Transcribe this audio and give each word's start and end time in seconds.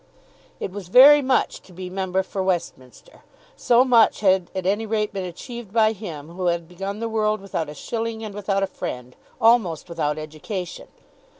It 0.59 0.71
was 0.71 0.87
very 0.87 1.21
much 1.21 1.59
to 1.61 1.71
be 1.71 1.87
member 1.87 2.23
for 2.23 2.41
Westminster. 2.41 3.21
So 3.55 3.85
much 3.85 4.21
had 4.21 4.49
at 4.55 4.65
any 4.65 4.87
rate 4.87 5.13
been 5.13 5.25
achieved 5.25 5.71
by 5.71 5.91
him 5.91 6.29
who 6.29 6.47
had 6.47 6.67
begun 6.67 6.99
the 6.99 7.07
world 7.07 7.39
without 7.39 7.69
a 7.69 7.75
shilling 7.75 8.25
and 8.25 8.33
without 8.33 8.63
a 8.63 8.65
friend, 8.65 9.15
almost 9.39 9.87
without 9.87 10.17
education! 10.17 10.87